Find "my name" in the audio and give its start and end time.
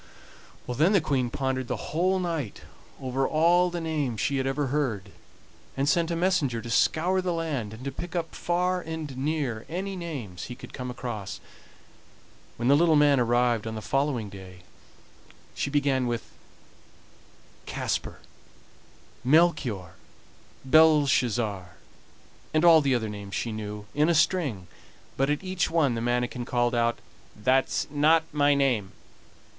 28.33-28.93